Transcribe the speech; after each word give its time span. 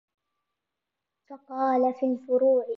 فَقَالَ 1.29 1.93
فِي 1.93 2.05
الْفُرُوعِ 2.05 2.65